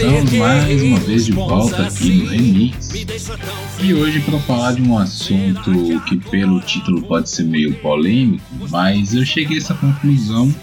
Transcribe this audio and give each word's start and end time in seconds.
Então, 0.00 0.14
estamos 0.14 0.32
mais 0.32 0.82
uma 0.82 0.98
vez 1.00 1.26
de 1.26 1.32
volta 1.32 1.82
aqui 1.82 2.22
no 2.22 2.30
Remix. 2.30 2.88
E 3.82 3.92
hoje 3.92 4.20
para 4.20 4.38
falar 4.38 4.72
de 4.72 4.80
um 4.80 4.96
assunto 4.96 5.70
que 6.06 6.16
pelo 6.16 6.58
título 6.60 7.02
pode 7.02 7.28
ser 7.28 7.42
meio 7.42 7.74
polêmico, 7.80 8.42
mas 8.70 9.12
eu 9.12 9.26
cheguei 9.26 9.58
a 9.58 9.60
essa 9.60 9.74
conclusão 9.74 10.54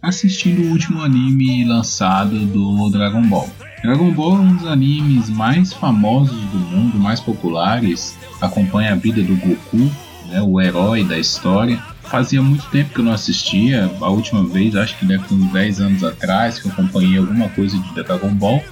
assistindo 0.00 0.62
o 0.62 0.70
último 0.70 1.02
anime 1.02 1.64
lançado 1.64 2.38
do 2.46 2.88
Dragon 2.88 3.22
Ball. 3.22 3.50
Dragon 3.82 4.12
Ball 4.12 4.36
é 4.36 4.40
um 4.40 4.54
dos 4.54 4.66
animes 4.68 5.28
mais 5.30 5.72
famosos 5.72 6.38
do 6.38 6.58
mundo, 6.58 6.96
mais 6.96 7.18
populares, 7.18 8.16
acompanha 8.40 8.92
a 8.92 8.94
vida 8.96 9.20
do 9.20 9.34
Goku, 9.34 9.90
né, 10.28 10.40
o 10.40 10.60
herói 10.60 11.02
da 11.02 11.18
história 11.18 11.82
fazia 12.06 12.40
muito 12.40 12.64
tempo 12.70 12.94
que 12.94 13.00
eu 13.00 13.04
não 13.04 13.12
assistia. 13.12 13.90
A 14.00 14.08
última 14.08 14.44
vez, 14.44 14.76
acho 14.76 14.96
que 14.96 15.04
deve 15.04 15.24
ter 15.24 15.34
uns 15.34 15.52
10 15.52 15.80
anos 15.80 16.04
atrás, 16.04 16.58
que 16.58 16.68
eu 16.68 16.72
acompanhei 16.72 17.18
alguma 17.18 17.48
coisa 17.48 17.76
de 17.76 17.94
Dragon 17.94 18.32
Ball. 18.32 18.62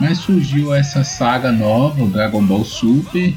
Mas 0.00 0.18
surgiu 0.18 0.74
essa 0.74 1.02
saga 1.02 1.50
nova, 1.50 2.06
Dragon 2.06 2.42
Ball 2.42 2.64
Super. 2.64 3.34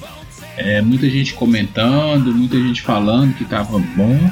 É, 0.57 0.81
muita 0.81 1.09
gente 1.09 1.33
comentando, 1.33 2.33
muita 2.33 2.57
gente 2.57 2.81
falando 2.81 3.33
que 3.33 3.43
estava 3.43 3.79
bom. 3.95 4.29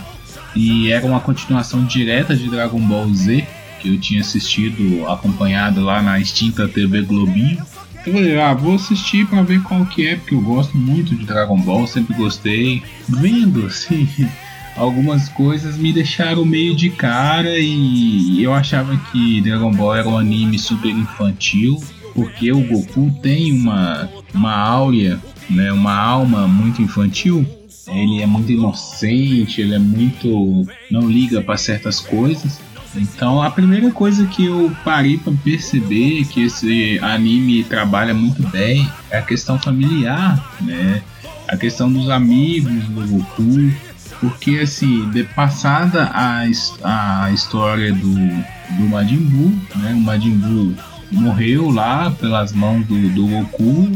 E 0.56 0.92
era 0.92 1.06
uma 1.06 1.20
continuação 1.20 1.86
direta 1.86 2.36
de 2.36 2.50
Dragon 2.50 2.80
Ball 2.80 3.14
Z, 3.14 3.48
que 3.80 3.90
eu 3.90 4.00
tinha 4.00 4.22
assistido, 4.22 5.08
acompanhado 5.08 5.82
lá 5.82 6.02
na 6.02 6.20
extinta 6.20 6.68
TV 6.68 7.02
Globinho. 7.02 7.64
Eu 8.06 8.14
falei, 8.14 8.40
ah, 8.40 8.54
vou 8.54 8.76
assistir 8.76 9.28
para 9.28 9.42
ver 9.42 9.62
qual 9.62 9.86
que 9.86 10.08
é, 10.08 10.16
porque 10.16 10.34
eu 10.34 10.42
gosto 10.42 10.78
muito 10.78 11.16
de 11.16 11.26
Dragon 11.26 11.60
Ball, 11.60 11.86
sempre 11.86 12.16
gostei. 12.16 12.82
Vendo, 13.08 13.66
assim, 13.66 14.08
algumas 14.76 15.28
coisas 15.30 15.78
me 15.78 15.92
deixaram 15.92 16.46
meio 16.46 16.76
de 16.76 16.90
cara 16.90 17.58
e 17.58 18.42
eu 18.42 18.54
achava 18.54 18.98
que 19.12 19.42
Dragon 19.42 19.72
Ball 19.72 19.96
era 19.96 20.10
um 20.10 20.18
anime 20.18 20.58
super 20.58 20.90
infantil, 20.90 21.84
porque 22.18 22.52
o 22.52 22.62
Goku 22.62 23.12
tem 23.22 23.54
uma, 23.54 24.10
uma 24.34 24.52
áurea, 24.52 25.20
né, 25.48 25.72
uma 25.72 25.94
alma 25.94 26.48
muito 26.48 26.82
infantil. 26.82 27.46
Ele 27.88 28.24
é 28.24 28.26
muito 28.26 28.52
inocente, 28.52 29.62
ele 29.62 29.76
é 29.76 29.80
muito. 29.80 30.68
não 30.90 31.08
liga 31.08 31.44
para 31.44 31.56
certas 31.58 32.00
coisas. 32.00 32.60
Então 32.96 33.44
a 33.44 33.52
primeira 33.52 33.92
coisa 33.92 34.26
que 34.26 34.46
eu 34.46 34.76
parei 34.84 35.20
para 35.20 35.32
perceber 35.44 36.26
que 36.26 36.46
esse 36.46 36.98
anime 37.04 37.64
trabalha 37.64 38.16
muito 38.16 38.42
bem 38.50 38.90
é 39.12 39.20
a 39.20 39.22
questão 39.22 39.60
familiar, 39.60 40.58
né? 40.62 41.04
A 41.48 41.56
questão 41.56 41.94
dos 41.94 42.10
amigos 42.10 42.84
do 42.86 43.08
Goku, 43.08 43.72
porque, 44.20 44.60
assim, 44.64 45.08
de 45.12 45.24
passada 45.24 46.06
a, 46.06 46.42
a 46.84 47.32
história 47.32 47.94
do, 47.94 48.16
do 48.16 48.90
Majin 48.90 49.20
Buu, 49.20 49.54
né? 49.76 49.94
O 49.94 50.02
Majin 50.02 50.36
Buu 50.36 50.76
morreu 51.12 51.70
lá 51.70 52.12
pelas 52.12 52.54
mãos 52.54 52.86
do, 52.86 53.10
do 53.10 53.28
Goku 53.28 53.90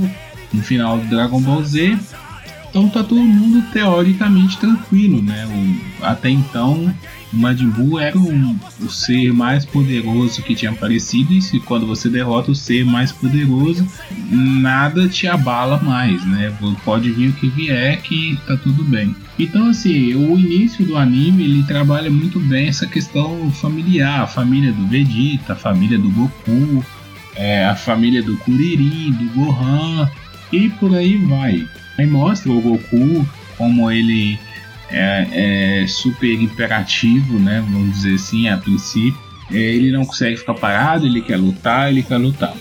no 0.54 0.62
final 0.62 0.98
do 0.98 1.08
Dragon 1.08 1.42
Ball 1.42 1.64
Z. 1.64 1.98
Então 2.70 2.88
tá 2.88 3.03
todo 3.03 3.22
mundo 3.22 3.62
teoricamente 3.73 4.58
tranquilo, 4.58 5.22
né? 5.22 5.46
O, 5.46 6.06
até 6.06 6.30
então 6.30 6.96
o 7.34 7.38
Majin 7.38 7.69
Buu 7.69 8.00
era 8.00 8.18
o, 8.18 8.56
o, 8.80 8.90
ser 8.90 9.34
mais 9.34 9.66
poderoso 9.66 10.41
que 10.41 10.56
tinha 10.56 10.72
aparecido 10.72 11.34
e 11.34 11.41
se 11.41 11.59
quando 11.59 11.85
você 11.85 12.09
derrota 12.09 12.52
o 12.52 12.56
ser 12.56 12.85
mais 12.85 13.12
poderoso, 13.12 13.85
nada 14.30 15.09
te 15.09 15.28
abala 15.28 15.81
mais, 15.81 16.25
né? 16.25 16.53
Pode 16.85 17.12
vir 17.12 17.31
o 17.31 17.34
que 17.34 17.50
vier 17.50 18.02
que 18.02 18.40
tá 18.47 18.56
tudo 18.56 18.85
bem. 18.85 19.14
Então 19.38 19.68
assim, 19.68 20.14
o 20.16 20.40
início 20.40 20.85
do 20.85 20.96
anime 20.96 21.44
ele 21.44 21.64
trabalha 21.64 22.09
muito 22.09 22.40
bem 22.40 22.69
essa 22.69 22.88
questão 22.88 23.52
familiar, 23.52 24.22
a 24.22 24.28
família 24.28 24.72
do 24.72 24.88
Vegeta, 24.88 25.53
a 25.53 25.58
família 25.58 26.00
do 26.00 26.09
Goku, 26.09 26.85
é, 27.36 27.66
a 27.66 27.75
família 27.75 28.22
do 28.22 28.38
Kuririn, 28.38 29.12
do 29.12 29.34
Gohan 29.34 30.09
e 30.52 30.69
por 30.69 30.96
aí 30.96 31.18
vai. 31.18 31.68
Aí 31.97 32.06
mostra 32.06 32.52
o 32.52 32.62
Goku 32.62 33.28
como 33.58 33.92
ele 33.92 34.40
é, 34.90 35.81
é 35.84 35.88
super 35.88 36.34
imperativo, 36.34 37.40
né? 37.40 37.64
Vamos 37.70 37.96
dizer 37.96 38.16
assim, 38.16 38.50
a 38.50 38.58
princípio. 38.58 39.20
É, 39.52 39.58
ele 39.58 39.91
não 39.91 40.06
consegue 40.06 40.38
ficar 40.38 40.53
parado, 40.53 41.06
ele 41.06 41.22
quer 41.22 41.38
lutar, 41.38 41.90
ele 41.90 42.03
quer 42.03 42.18
lutar. 42.18 42.53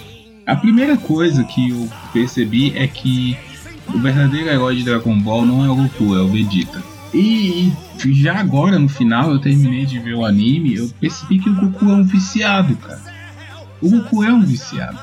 A 0.46 0.56
primeira 0.56 0.96
coisa 0.96 1.44
que 1.44 1.70
eu 1.70 1.88
percebi 2.12 2.76
é 2.76 2.86
que 2.86 3.36
o 3.88 3.98
verdadeiro 3.98 4.48
herói 4.48 4.76
de 4.76 4.84
Dragon 4.84 5.18
Ball 5.18 5.46
não 5.46 5.64
é 5.64 5.70
o 5.70 5.76
Goku, 5.76 6.16
é 6.16 6.20
o 6.20 6.28
Vegeta. 6.28 6.82
E 7.12 7.72
já 8.12 8.38
agora, 8.38 8.78
no 8.78 8.88
final, 8.88 9.30
eu 9.30 9.38
terminei 9.38 9.84
de 9.84 9.98
ver 9.98 10.14
o 10.14 10.24
anime, 10.24 10.76
eu 10.76 10.88
percebi 11.00 11.38
que 11.38 11.50
o 11.50 11.54
Goku 11.54 11.84
é 11.86 11.94
um 11.94 12.04
viciado, 12.04 12.76
cara. 12.76 13.09
O 13.80 13.88
Goku 13.88 14.24
é 14.24 14.32
um 14.32 14.42
viciado. 14.42 14.98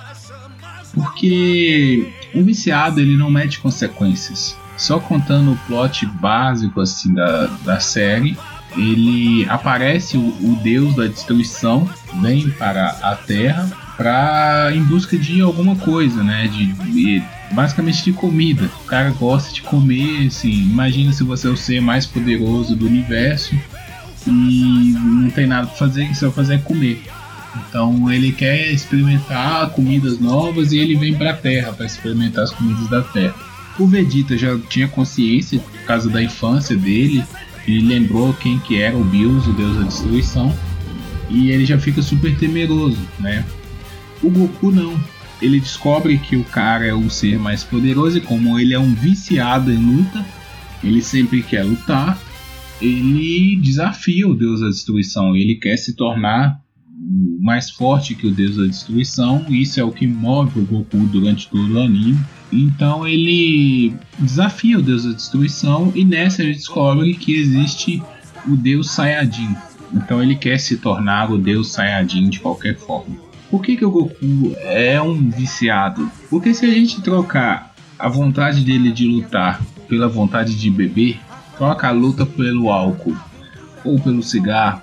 Porque 0.94 2.12
um 2.34 2.44
viciado 2.44 3.00
ele 3.00 3.16
não 3.16 3.30
mede 3.30 3.60
consequências. 3.60 4.56
Só 4.78 5.00
contando 5.00 5.54
o 5.54 5.58
plot 5.68 6.06
básico 6.06 6.82
assim 6.82 7.14
da, 7.14 7.48
da 7.64 7.80
série, 7.80 8.38
ele 8.76 9.48
aparece 9.50 10.18
o, 10.18 10.22
o 10.22 10.60
deus 10.64 10.96
da 10.96 11.08
destruição, 11.08 11.90
vem 12.22 12.50
para 12.52 12.90
a 13.02 13.16
Terra 13.16 13.70
para 13.98 14.70
em 14.74 14.84
busca 14.84 15.18
de 15.18 15.42
alguma 15.42 15.76
coisa, 15.76 16.24
né? 16.24 16.48
De, 16.48 16.68
de, 16.74 17.24
basicamente 17.52 18.04
de 18.04 18.14
comida. 18.14 18.70
O 18.84 18.86
cara 18.86 19.10
gosta 19.10 19.52
de 19.52 19.64
comer, 19.64 20.28
assim. 20.28 20.52
Imagina 20.52 21.12
se 21.12 21.24
você 21.24 21.48
é 21.48 21.50
o 21.50 21.58
ser 21.58 21.82
mais 21.82 22.06
poderoso 22.06 22.76
do 22.76 22.86
universo 22.86 23.56
e 24.28 24.94
não 24.96 25.32
tem 25.32 25.48
nada 25.48 25.66
para 25.66 25.76
fazer, 25.76 26.08
que 26.08 26.14
vai 26.14 26.32
fazer 26.32 26.56
é 26.56 26.58
comer. 26.60 27.04
Então 27.68 28.12
ele 28.12 28.32
quer 28.32 28.72
experimentar 28.72 29.70
comidas 29.72 30.20
novas 30.20 30.72
e 30.72 30.80
ele 30.80 30.96
vem 30.96 31.16
para 31.16 31.32
a 31.32 31.36
Terra 31.36 31.74
para 31.74 31.86
experimentar 31.86 32.44
as 32.44 32.52
comidas 32.52 32.88
da 32.90 33.02
Terra. 33.02 33.36
O 33.80 33.86
Vegeta 33.86 34.38
já 34.38 34.58
tinha 34.70 34.88
consciência 34.88 35.60
por 35.60 35.82
causa 35.86 36.10
da 36.10 36.22
infância 36.22 36.76
dele. 36.76 37.24
Ele 37.68 37.82
lembrou 37.82 38.34
quem 38.34 38.58
que 38.60 38.82
era 38.82 38.98
o 38.98 39.04
Bills, 39.04 39.50
o 39.50 39.54
deus 39.54 39.78
da 39.78 39.84
destruição, 39.84 40.58
e 41.30 41.52
ele 41.52 41.66
já 41.66 41.78
fica 41.78 42.02
super 42.02 42.36
temeroso, 42.38 42.98
né? 43.20 43.46
O 44.24 44.30
Goku 44.30 44.72
não. 44.72 45.00
Ele 45.42 45.60
descobre 45.60 46.18
que 46.18 46.36
o 46.36 46.44
cara 46.44 46.86
é 46.86 46.94
o 46.94 47.10
ser 47.10 47.38
mais 47.38 47.64
poderoso 47.64 48.18
e 48.18 48.22
como 48.22 48.58
ele 48.58 48.74
é 48.74 48.80
um 48.80 48.96
viciado 48.96 49.72
em 49.72 49.78
luta, 49.78 50.26
ele 50.84 51.02
sempre 51.02 51.44
quer 51.44 51.64
lutar. 51.64 52.20
Ele 52.82 53.56
desafia 53.58 54.28
o 54.28 54.34
deus 54.34 54.62
da 54.62 54.70
destruição. 54.70 55.36
Ele 55.36 55.56
quer 55.56 55.78
se 55.78 55.96
tornar 55.96 56.60
mais 57.40 57.70
forte 57.70 58.16
que 58.16 58.28
o 58.28 58.32
deus 58.32 58.58
da 58.58 58.66
destruição. 58.66 59.46
Isso 59.50 59.80
é 59.80 59.84
o 59.84 59.92
que 59.92 60.06
move 60.06 60.60
o 60.60 60.66
Goku 60.66 60.98
durante 61.08 61.48
todo 61.48 61.76
o 61.76 61.82
anime. 61.82 62.20
Então 62.52 63.08
ele 63.08 63.94
desafia 64.20 64.80
o 64.80 64.82
deus 64.82 65.04
da 65.04 65.14
destruição 65.14 65.92
e 65.96 66.04
nessa 66.04 66.44
ele 66.44 66.54
descobre 66.54 67.14
que 67.14 67.36
existe 67.36 68.02
o 68.48 68.56
deus 68.56 68.92
Sayajin. 68.92 69.56
Então 69.94 70.22
ele 70.22 70.36
quer 70.36 70.60
se 70.60 70.78
tornar 70.78 71.32
o 71.32 71.38
deus 71.38 71.72
Sayajin 71.72 72.30
de 72.30 72.40
qualquer 72.40 72.76
forma. 72.78 73.16
Por 73.50 73.62
que, 73.62 73.78
que 73.78 73.86
o 73.86 73.92
Goku 73.92 74.56
é 74.58 75.02
um 75.02 75.30
viciado? 75.30 76.12
Porque 76.30 76.54
se 76.54 76.66
a 76.66 76.70
gente 76.70 77.02
trocar 77.02 77.74
a 77.98 78.10
vontade 78.10 78.62
dele 78.62 78.92
de 78.92 79.08
lutar 79.08 79.62
pela 79.88 80.10
vontade 80.10 80.56
de 80.56 80.70
beber, 80.70 81.18
troca 81.58 81.88
a 81.88 81.92
luta 81.92 82.26
pelo 82.26 82.70
álcool 82.70 83.16
ou 83.86 83.98
pelo 84.00 84.22
cigarro 84.22 84.82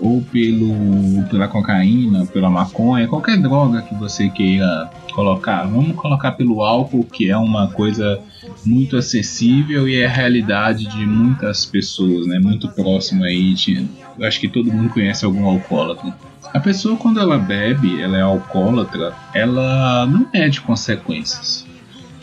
ou 0.00 0.22
pelo, 0.22 1.24
pela 1.30 1.48
cocaína, 1.48 2.26
pela 2.26 2.50
maconha, 2.50 3.08
qualquer 3.08 3.38
droga 3.38 3.82
que 3.82 3.94
você 3.94 4.28
queira 4.28 4.90
colocar. 5.12 5.64
Vamos 5.64 5.96
colocar 5.96 6.32
pelo 6.32 6.62
álcool, 6.62 7.04
que 7.04 7.30
é 7.30 7.36
uma 7.36 7.68
coisa 7.68 8.20
muito 8.64 8.96
acessível 8.96 9.88
e 9.88 9.96
é 9.96 10.06
a 10.06 10.10
realidade 10.10 10.86
de 10.86 11.06
muitas 11.06 11.64
pessoas, 11.64 12.26
né? 12.26 12.38
Muito 12.38 12.68
próximo 12.68 13.24
aí. 13.24 13.54
De, 13.54 13.86
acho 14.22 14.40
que 14.40 14.48
todo 14.48 14.72
mundo 14.72 14.90
conhece 14.90 15.24
algum 15.24 15.46
alcoólatra. 15.46 16.14
A 16.52 16.60
pessoa 16.60 16.96
quando 16.96 17.20
ela 17.20 17.38
bebe, 17.38 18.00
ela 18.00 18.16
é 18.16 18.22
alcoólatra, 18.22 19.14
ela 19.34 20.06
não 20.06 20.28
mede 20.32 20.60
consequências. 20.60 21.66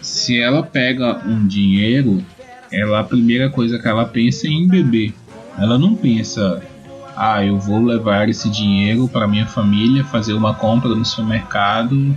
Se 0.01 0.39
ela 0.39 0.63
pega 0.63 1.21
um 1.25 1.47
dinheiro, 1.47 2.23
ela 2.71 2.99
a 2.99 3.03
primeira 3.03 3.49
coisa 3.49 3.79
que 3.79 3.87
ela 3.87 4.05
pensa 4.05 4.47
é 4.47 4.51
em 4.51 4.67
beber. 4.67 5.13
Ela 5.57 5.77
não 5.77 5.95
pensa 5.95 6.61
ah, 7.15 7.45
eu 7.45 7.59
vou 7.59 7.83
levar 7.83 8.29
esse 8.29 8.49
dinheiro 8.49 9.07
para 9.07 9.27
minha 9.27 9.45
família, 9.45 10.03
fazer 10.03 10.33
uma 10.33 10.53
compra 10.53 10.89
no 10.89 11.05
supermercado, 11.05 12.15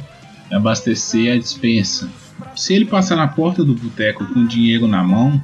abastecer 0.52 1.34
a 1.34 1.38
dispensa. 1.38 2.08
Se 2.54 2.74
ele 2.74 2.84
passar 2.84 3.16
na 3.16 3.28
porta 3.28 3.64
do 3.64 3.74
boteco 3.74 4.24
com 4.26 4.46
dinheiro 4.46 4.86
na 4.86 5.02
mão, 5.02 5.40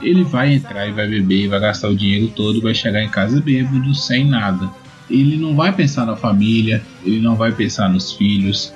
ele 0.00 0.24
vai 0.24 0.54
entrar 0.54 0.86
e 0.86 0.92
vai 0.92 1.08
beber, 1.08 1.48
vai 1.48 1.60
gastar 1.60 1.88
o 1.88 1.96
dinheiro 1.96 2.28
todo, 2.28 2.60
vai 2.60 2.74
chegar 2.74 3.02
em 3.02 3.08
casa 3.08 3.40
bêbado, 3.40 3.94
sem 3.94 4.24
nada. 4.24 4.68
Ele 5.08 5.36
não 5.36 5.54
vai 5.54 5.72
pensar 5.72 6.06
na 6.06 6.16
família, 6.16 6.82
ele 7.04 7.20
não 7.20 7.36
vai 7.36 7.52
pensar 7.52 7.88
nos 7.88 8.12
filhos, 8.12 8.72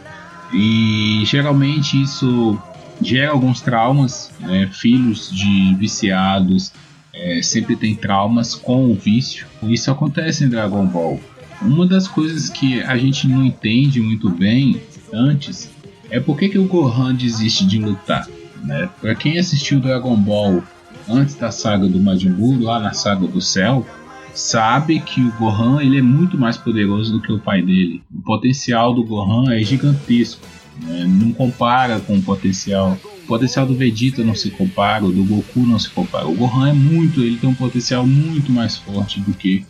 e 0.53 1.23
geralmente 1.27 2.01
isso 2.01 2.59
gera 3.01 3.31
alguns 3.31 3.61
traumas, 3.61 4.31
né? 4.41 4.69
filhos 4.73 5.31
de 5.31 5.75
viciados, 5.75 6.73
é, 7.19 7.43
sempre 7.43 7.77
tem 7.77 7.95
traumas 7.95 8.55
com 8.55 8.91
o 8.91 8.95
vício. 8.95 9.47
Isso 9.65 9.91
acontece 9.91 10.45
em 10.45 10.49
Dragon 10.49 10.87
Ball. 10.87 11.21
Uma 11.61 11.87
das 11.87 12.07
coisas 12.07 12.49
que 12.49 12.81
a 12.83 12.97
gente 12.97 13.27
não 13.27 13.45
entende 13.45 14.01
muito 14.01 14.31
bem 14.31 14.81
antes 15.13 15.71
é 16.11 16.21
por 16.21 16.39
que, 16.39 16.49
que 16.49 16.59
o 16.59 16.67
Gohan 16.67 17.15
desiste 17.15 17.67
de 17.67 17.79
lutar. 17.79 18.27
Né? 18.63 18.89
Para 19.01 19.15
quem 19.15 19.39
assistiu 19.39 19.81
Dragon 19.81 20.17
Ball 20.17 20.63
antes 21.09 21.35
da 21.35 21.51
saga 21.51 21.89
do 21.89 22.01
Majin 22.01 22.31
Buu, 22.31 22.61
lá 22.61 22.79
na 22.79 22.93
saga 22.93 23.27
do 23.27 23.41
Céu, 23.41 23.85
sabe 24.33 25.01
que 25.01 25.21
o 25.21 25.33
Gohan 25.33 25.83
ele 25.83 25.99
é 25.99 26.03
muito 26.03 26.39
mais 26.39 26.57
poderoso 26.57 27.13
do 27.13 27.21
que 27.21 27.33
o 27.33 27.41
pai 27.41 27.63
dele. 27.63 28.03
O 28.15 28.23
potencial 28.23 28.95
do 28.95 29.05
Gohan 29.05 29.53
é 29.53 29.63
gigantesco. 29.63 30.47
Né? 30.81 31.05
Não 31.09 31.33
compara 31.33 31.99
com 32.01 32.17
o 32.17 32.23
potencial. 32.23 32.97
Potencial 33.29 33.67
do 33.67 33.75
Vegeta 33.75 34.25
não 34.25 34.35
se 34.35 34.51
compara, 34.51 35.05
o 35.05 35.13
do 35.13 35.23
Goku 35.23 35.61
não 35.61 35.79
se 35.79 35.91
compara. 35.91 36.27
O 36.27 36.35
Gohan 36.35 36.71
é 36.71 36.73
muito, 36.73 37.21
ele 37.21 37.37
tem 37.37 37.51
um 37.51 37.55
potencial 37.55 38.07
muito 38.07 38.51
mais 38.51 38.79
forte 38.79 39.21
do 39.21 39.35
que 39.35 39.67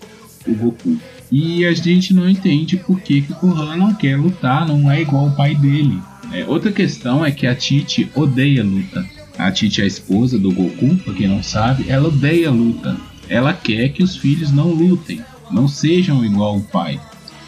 o 0.46 0.54
Goku. 0.54 0.96
E 1.30 1.66
a 1.66 1.74
gente 1.74 2.14
não 2.14 2.28
entende 2.28 2.76
por 2.76 3.00
que, 3.00 3.20
que 3.20 3.32
o 3.32 3.36
Gohan 3.36 3.76
não 3.76 3.92
quer 3.92 4.16
lutar, 4.16 4.64
não 4.64 4.88
é 4.88 5.02
igual 5.02 5.26
o 5.26 5.32
pai 5.32 5.56
dele. 5.56 6.00
É, 6.32 6.44
outra 6.46 6.70
questão 6.70 7.26
é 7.26 7.32
que 7.32 7.48
a 7.48 7.54
Titi 7.54 8.08
odeia 8.14 8.62
luta. 8.62 9.04
A 9.36 9.50
Titi 9.50 9.80
é 9.80 9.84
a 9.84 9.88
esposa 9.88 10.38
do 10.38 10.52
Goku, 10.52 10.94
pra 10.98 11.12
quem 11.12 11.26
não 11.26 11.42
sabe, 11.42 11.86
ela 11.88 12.08
odeia 12.08 12.52
luta. 12.52 12.96
Ela 13.28 13.52
quer 13.52 13.88
que 13.88 14.04
os 14.04 14.16
filhos 14.16 14.52
não 14.52 14.68
lutem, 14.68 15.20
não 15.50 15.66
sejam 15.66 16.24
igual 16.24 16.58
o 16.58 16.62
pai. 16.62 17.00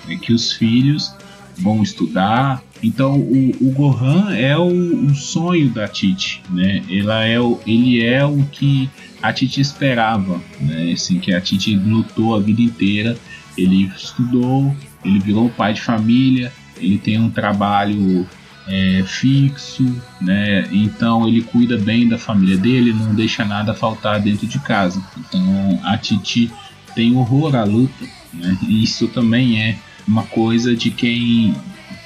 É 0.09 0.17
que 0.17 0.33
os 0.33 0.53
filhos 0.53 1.15
vão 1.61 1.83
estudar. 1.83 2.63
Então 2.83 3.19
o, 3.19 3.51
o 3.61 3.73
Gohan 3.73 4.35
é 4.35 4.57
o, 4.57 5.07
o, 5.07 5.15
sonho 5.15 5.69
da 5.71 5.87
Titi, 5.87 6.43
né? 6.51 6.83
Ela 6.91 7.25
é 7.25 7.39
o, 7.39 7.61
ele 7.67 8.03
é 8.03 8.25
o 8.25 8.43
que 8.51 8.89
a 9.23 9.33
Titi 9.33 9.61
esperava, 9.61 10.41
né? 10.61 10.93
Assim 10.93 11.19
que 11.19 11.33
a 11.33 11.41
Titi 11.41 11.77
lutou 11.77 12.35
a 12.35 12.41
vida 12.41 12.63
inteira. 12.63 13.17
Ele 13.57 13.91
estudou, 13.95 14.75
ele 15.05 15.19
virou 15.19 15.51
pai 15.51 15.75
de 15.75 15.81
família, 15.83 16.53
ele 16.79 16.97
tem 16.97 17.19
um 17.19 17.29
trabalho 17.29 18.27
é, 18.67 19.03
fixo, 19.07 19.85
né? 20.21 20.67
Então 20.73 21.29
ele 21.29 21.43
cuida 21.43 21.77
bem 21.77 22.09
da 22.09 22.17
família 22.17 22.57
dele, 22.57 22.93
não 22.93 23.15
deixa 23.15 23.45
nada 23.45 23.75
faltar 23.75 24.21
dentro 24.21 24.47
de 24.47 24.59
casa. 24.61 25.03
Então 25.19 25.81
a 25.85 25.99
Titi 25.99 26.51
tem 26.95 27.15
horror 27.15 27.55
à 27.55 27.65
luta, 27.65 28.05
né? 28.33 28.57
Isso 28.69 29.07
também 29.09 29.61
é 29.61 29.77
uma 30.11 30.25
coisa 30.25 30.75
de 30.75 30.91
quem 30.91 31.55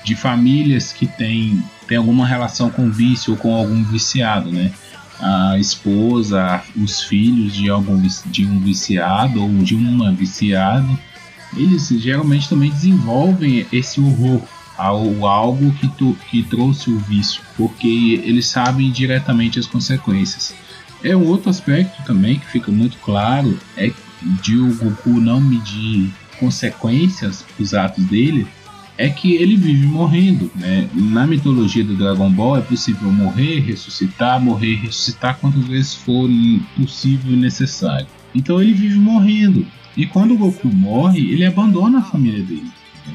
de 0.04 0.14
famílias 0.14 0.92
que 0.92 1.06
tem, 1.06 1.62
tem 1.88 1.96
alguma 1.96 2.26
relação 2.26 2.68
com 2.68 2.90
vício 2.90 3.32
ou 3.32 3.38
com 3.38 3.54
algum 3.54 3.82
viciado, 3.84 4.52
né? 4.52 4.70
A 5.18 5.58
esposa, 5.58 6.62
os 6.76 7.02
filhos 7.02 7.54
de 7.54 7.70
algum 7.70 8.00
de 8.26 8.44
um 8.44 8.60
viciado 8.60 9.42
ou 9.42 9.48
de 9.62 9.74
uma 9.74 10.12
viciada, 10.12 10.88
eles 11.56 11.88
geralmente 11.88 12.48
também 12.48 12.70
desenvolvem 12.70 13.66
esse 13.72 14.00
horror 14.00 14.42
ao 14.76 15.26
algo 15.26 15.72
que, 15.74 15.88
tu, 15.88 16.16
que 16.28 16.42
trouxe 16.42 16.90
o 16.90 16.98
vício, 16.98 17.40
porque 17.56 18.20
eles 18.24 18.46
sabem 18.46 18.90
diretamente 18.90 19.58
as 19.58 19.66
consequências. 19.66 20.52
É 21.02 21.16
um 21.16 21.26
outro 21.26 21.48
aspecto 21.48 22.02
também 22.04 22.38
que 22.38 22.46
fica 22.46 22.70
muito 22.70 22.98
claro 22.98 23.58
é 23.76 23.90
de 24.42 24.58
o 24.58 24.74
Goku 24.74 25.20
não 25.20 25.40
medir 25.40 26.12
consequências 26.34 27.44
dos 27.58 27.74
atos 27.74 28.04
dele 28.04 28.46
é 28.96 29.08
que 29.08 29.34
ele 29.34 29.56
vive 29.56 29.86
morrendo. 29.86 30.50
Né? 30.54 30.88
Na 30.94 31.26
mitologia 31.26 31.84
do 31.84 31.96
Dragon 31.96 32.30
Ball 32.30 32.58
é 32.58 32.60
possível 32.60 33.10
morrer, 33.10 33.60
ressuscitar, 33.60 34.40
morrer, 34.40 34.76
ressuscitar 34.76 35.38
quantas 35.40 35.66
vezes 35.66 35.94
for 35.94 36.28
possível 36.76 37.32
e 37.32 37.36
necessário. 37.36 38.06
Então 38.34 38.60
ele 38.60 38.72
vive 38.72 38.98
morrendo. 38.98 39.66
E 39.96 40.06
quando 40.06 40.34
o 40.34 40.38
Goku 40.38 40.68
morre, 40.68 41.20
ele 41.32 41.44
abandona 41.44 41.98
a 41.98 42.02
família 42.02 42.42
dele. 42.42 42.70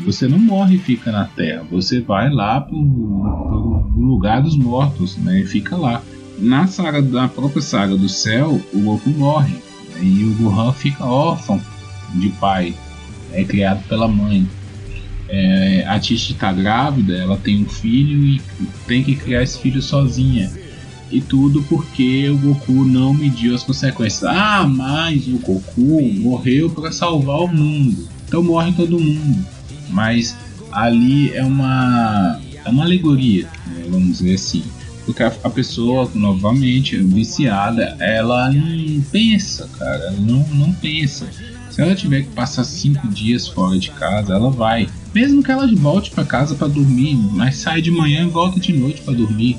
Você 0.05 0.27
não 0.27 0.37
morre 0.37 0.75
e 0.75 0.79
fica 0.79 1.11
na 1.11 1.25
Terra, 1.25 1.65
você 1.69 1.99
vai 1.99 2.29
lá 2.29 2.61
pro, 2.61 2.77
pro 2.79 4.01
lugar 4.01 4.41
dos 4.41 4.55
mortos, 4.55 5.17
né? 5.17 5.41
E 5.41 5.45
fica 5.45 5.75
lá. 5.75 6.01
Na 6.37 6.67
saga, 6.67 7.01
da 7.01 7.27
própria 7.27 7.61
saga 7.61 7.97
do 7.97 8.07
céu, 8.07 8.61
o 8.71 8.79
Goku 8.79 9.09
morre 9.09 9.55
né? 9.95 10.03
e 10.03 10.23
o 10.23 10.33
Gohan 10.35 10.71
fica 10.71 11.03
órfão 11.03 11.59
de 12.13 12.29
pai, 12.29 12.73
é 13.33 13.43
criado 13.43 13.87
pela 13.87 14.07
mãe. 14.07 14.47
É, 15.27 15.85
a 15.87 15.99
Titi 15.99 16.33
está 16.33 16.51
grávida, 16.51 17.15
ela 17.15 17.37
tem 17.37 17.61
um 17.61 17.69
filho 17.69 18.25
e 18.25 18.41
tem 18.87 19.03
que 19.03 19.15
criar 19.15 19.43
esse 19.43 19.59
filho 19.59 19.81
sozinha. 19.81 20.51
E 21.11 21.21
tudo 21.21 21.63
porque 21.63 22.29
o 22.29 22.37
Goku 22.37 22.85
não 22.85 23.13
mediu 23.13 23.55
as 23.55 23.63
consequências. 23.63 24.23
Ah, 24.23 24.67
mas 24.67 25.27
o 25.27 25.37
Goku 25.39 26.01
morreu 26.13 26.69
para 26.69 26.91
salvar 26.91 27.37
o 27.37 27.47
mundo. 27.47 28.07
Então 28.27 28.43
morre 28.43 28.71
todo 28.73 28.99
mundo 28.99 29.59
mas 29.89 30.35
ali 30.71 31.31
é 31.33 31.43
uma, 31.43 32.39
é 32.63 32.69
uma 32.69 32.83
alegoria, 32.83 33.47
né, 33.67 33.85
vamos 33.89 34.19
dizer 34.19 34.35
assim. 34.35 34.63
Porque 35.05 35.23
a, 35.23 35.33
a, 35.43 35.49
pessoa, 35.49 36.09
novamente, 36.13 36.95
viciada, 36.97 37.95
ela 37.99 38.51
não 38.51 39.01
pensa, 39.11 39.67
cara, 39.77 39.95
ela 39.95 40.19
não, 40.19 40.47
não 40.49 40.71
pensa. 40.73 41.27
Se 41.79 41.83
ela 41.83 41.95
tiver 41.95 42.23
que 42.23 42.31
passar 42.31 42.65
cinco 42.65 43.07
dias 43.07 43.47
fora 43.47 43.79
de 43.79 43.89
casa, 43.91 44.33
ela 44.33 44.51
vai. 44.51 44.89
Mesmo 45.15 45.41
que 45.41 45.49
ela 45.49 45.65
volte 45.77 46.11
para 46.11 46.25
casa 46.25 46.53
para 46.53 46.67
dormir, 46.67 47.15
mas 47.31 47.55
sai 47.55 47.81
de 47.81 47.89
manhã 47.89 48.25
e 48.25 48.29
volta 48.29 48.59
de 48.59 48.73
noite 48.73 48.99
para 48.99 49.13
dormir. 49.13 49.57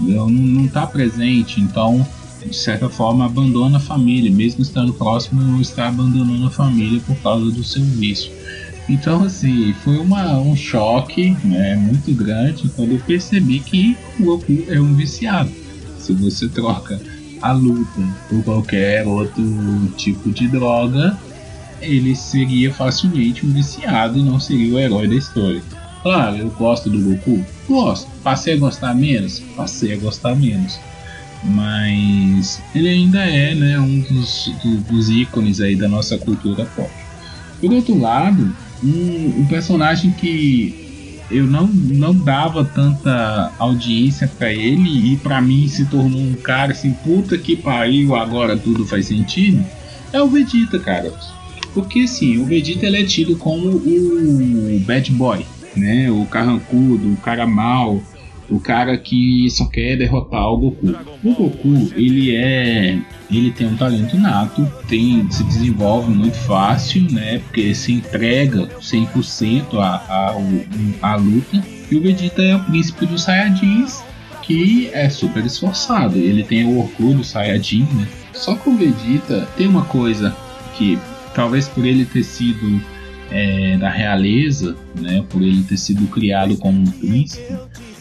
Não, 0.00 0.28
não 0.28 0.66
tá 0.66 0.84
presente, 0.84 1.60
então 1.60 2.04
de 2.44 2.56
certa 2.56 2.88
forma 2.88 3.24
abandona 3.24 3.76
a 3.76 3.80
família, 3.80 4.32
mesmo 4.32 4.62
estando 4.62 4.92
próximo, 4.94 5.60
está 5.60 5.86
abandonando 5.86 6.44
a 6.44 6.50
família 6.50 7.00
por 7.06 7.14
causa 7.18 7.48
do 7.52 7.62
seu 7.62 7.84
vício. 7.84 8.32
Então, 8.88 9.22
assim, 9.22 9.72
foi 9.84 9.98
uma, 9.98 10.36
um 10.36 10.56
choque 10.56 11.36
né, 11.44 11.76
muito 11.76 12.12
grande 12.14 12.68
quando 12.70 12.94
eu 12.94 12.98
percebi 12.98 13.60
que 13.60 13.96
o 14.18 14.24
Goku 14.24 14.64
é 14.66 14.80
um 14.80 14.92
viciado. 14.96 15.52
Se 16.00 16.12
você 16.14 16.48
troca 16.48 17.00
a 17.40 17.52
luta 17.52 18.02
por 18.28 18.42
qualquer 18.42 19.06
outro 19.06 19.44
tipo 19.96 20.32
de 20.32 20.48
droga, 20.48 21.16
ele 21.84 22.14
seria 22.14 22.72
facilmente 22.72 23.44
um 23.44 23.52
viciado 23.52 24.18
e 24.18 24.22
não 24.22 24.40
seria 24.40 24.74
o 24.74 24.78
herói 24.78 25.08
da 25.08 25.14
história. 25.14 25.62
Claro, 26.02 26.36
eu 26.36 26.50
gosto 26.50 26.90
do 26.90 27.00
Goku? 27.00 27.44
Gosto. 27.66 28.10
Passei 28.22 28.54
a 28.54 28.56
gostar 28.58 28.94
menos? 28.94 29.40
Passei 29.56 29.94
a 29.94 29.96
gostar 29.96 30.34
menos. 30.34 30.78
Mas 31.42 32.60
ele 32.74 32.88
ainda 32.88 33.20
é 33.20 33.54
né, 33.54 33.78
um 33.78 34.00
dos, 34.00 34.50
dos 34.88 35.08
ícones 35.08 35.60
aí 35.60 35.76
da 35.76 35.88
nossa 35.88 36.18
cultura 36.18 36.64
pop. 36.76 36.90
Por 37.60 37.72
outro 37.72 37.98
lado, 37.98 38.54
um, 38.82 39.40
um 39.40 39.46
personagem 39.46 40.10
que 40.10 40.84
eu 41.30 41.46
não, 41.46 41.66
não 41.66 42.14
dava 42.14 42.64
tanta 42.64 43.52
audiência 43.58 44.28
para 44.38 44.52
ele 44.52 45.12
e 45.12 45.16
para 45.16 45.40
mim 45.40 45.66
se 45.68 45.86
tornou 45.86 46.20
um 46.20 46.34
cara 46.34 46.72
assim, 46.72 46.92
puta 46.92 47.38
que 47.38 47.56
pariu, 47.56 48.14
agora 48.14 48.56
tudo 48.56 48.86
faz 48.86 49.06
sentido, 49.06 49.64
é 50.12 50.20
o 50.22 50.28
Vegeta, 50.28 50.78
cara. 50.78 51.12
Porque 51.74 52.00
assim, 52.00 52.38
o 52.38 52.46
Vegeta 52.46 52.86
ele 52.86 53.02
é 53.02 53.04
tido 53.04 53.36
como 53.36 53.68
o 53.68 54.80
bad 54.86 55.10
boy, 55.12 55.44
né? 55.76 56.10
O 56.10 56.24
carrancudo, 56.24 57.12
o 57.12 57.16
cara 57.16 57.46
mal, 57.46 58.00
o 58.48 58.60
cara 58.60 58.96
que 58.96 59.48
só 59.50 59.66
quer 59.66 59.96
derrotar 59.96 60.46
o 60.48 60.56
Goku. 60.56 60.94
O 61.24 61.34
Goku, 61.34 61.92
ele 61.96 62.36
é. 62.36 62.98
Ele 63.30 63.50
tem 63.50 63.66
um 63.66 63.76
talento 63.76 64.16
nato, 64.16 64.70
tem, 64.86 65.28
se 65.30 65.42
desenvolve 65.44 66.12
muito 66.12 66.36
fácil, 66.36 67.10
né? 67.10 67.38
Porque 67.38 67.74
se 67.74 67.92
entrega 67.92 68.68
100% 68.80 69.78
a, 69.78 69.82
a, 69.82 70.36
a, 71.02 71.12
a 71.12 71.16
luta. 71.16 71.64
E 71.90 71.96
o 71.96 72.00
Vegeta 72.00 72.42
é 72.42 72.54
o 72.54 72.64
príncipe 72.64 73.06
dos 73.06 73.22
Saiyajins, 73.22 74.02
que 74.42 74.90
é 74.92 75.08
super 75.08 75.44
esforçado. 75.44 76.18
Ele 76.18 76.44
tem 76.44 76.64
o 76.64 76.78
orgulho 76.78 77.24
Saiyajin, 77.24 77.88
né? 77.94 78.06
Só 78.32 78.54
que 78.54 78.68
o 78.68 78.76
Vegeta 78.76 79.48
tem 79.56 79.66
uma 79.66 79.84
coisa 79.84 80.36
que, 80.76 80.98
talvez 81.34 81.68
por 81.68 81.84
ele 81.84 82.04
ter 82.04 82.22
sido 82.22 82.80
é, 83.30 83.76
da 83.76 83.90
realeza, 83.90 84.76
né? 84.94 85.24
Por 85.28 85.42
ele 85.42 85.62
ter 85.64 85.76
sido 85.76 86.06
criado 86.08 86.56
como 86.56 86.80
um 86.80 86.90
príncipe, 86.90 87.54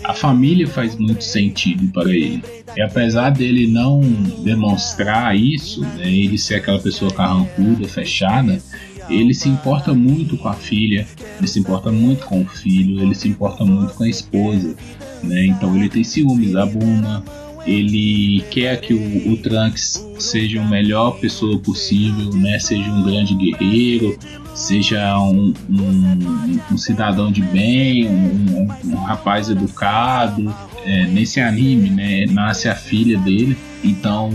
a 0.04 0.14
família 0.14 0.68
faz 0.68 0.96
muito 0.96 1.24
sentido 1.24 1.92
para 1.92 2.10
ele. 2.10 2.44
E 2.76 2.82
apesar 2.82 3.30
dele 3.30 3.68
não 3.68 4.02
demonstrar 4.44 5.36
isso, 5.36 5.82
né, 5.82 6.12
ele 6.12 6.38
ser 6.38 6.56
aquela 6.56 6.80
pessoa 6.80 7.12
carrancuda, 7.12 7.88
fechada, 7.88 8.62
ele 9.10 9.34
se 9.34 9.50
importa 9.50 9.94
muito 9.94 10.38
com 10.38 10.48
a 10.48 10.54
filha, 10.54 11.08
ele 11.38 11.48
se 11.48 11.60
importa 11.60 11.92
muito 11.92 12.26
com 12.26 12.42
o 12.42 12.46
filho, 12.46 13.02
ele 13.02 13.16
se 13.16 13.28
importa 13.28 13.64
muito 13.64 13.94
com 13.94 14.04
a 14.04 14.10
esposa. 14.10 14.76
Né? 15.24 15.46
Então 15.46 15.76
ele 15.76 15.90
tem 15.90 16.04
ciúmes 16.04 16.52
da 16.52 16.66
Buma, 16.66 17.24
ele 17.66 18.44
quer 18.50 18.80
que 18.82 18.94
o, 18.94 19.32
o 19.34 19.38
Trunks 19.38 20.06
seja 20.20 20.62
a 20.62 20.66
melhor 20.66 21.20
pessoa 21.20 21.58
possível, 21.60 22.34
né? 22.34 22.60
seja 22.60 22.90
um 22.92 23.04
grande 23.04 23.34
guerreiro, 23.36 24.18
seja 24.54 25.18
um, 25.20 25.54
um, 25.70 26.60
um 26.72 26.78
cidadão 26.78 27.32
de 27.32 27.42
bem, 27.42 28.08
um, 28.08 28.68
um 28.86 28.96
rapaz 29.04 29.50
educado. 29.50 30.54
É, 30.86 31.06
nesse 31.06 31.40
anime, 31.40 31.90
né, 31.90 32.26
nasce 32.26 32.68
a 32.68 32.76
filha 32.76 33.18
dele, 33.20 33.58
então 33.82 34.30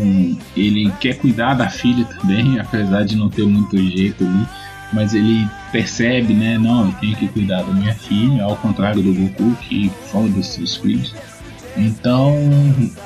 ele 0.56 0.90
quer 0.99 1.18
cuidar 1.18 1.52
da 1.52 1.68
filha 1.68 2.06
também, 2.06 2.58
apesar 2.61 3.04
de 3.04 3.16
não 3.16 3.28
ter 3.28 3.47
muito 3.47 3.76
jeito 3.76 4.25
ali, 4.25 4.47
mas 4.90 5.12
ele 5.12 5.47
percebe, 5.70 6.32
né? 6.32 6.56
Não, 6.56 6.87
eu 6.87 6.92
tenho 6.92 7.16
que 7.16 7.28
cuidar 7.28 7.62
da 7.62 7.73
minha 7.73 7.94
filha, 7.94 8.44
ao 8.44 8.56
contrário 8.56 9.02
do 9.02 9.12
Goku, 9.12 9.54
que 9.68 9.90
foda-se 10.11 10.62
os 10.62 10.76
filhos. 10.76 11.14
Então, 11.78 12.35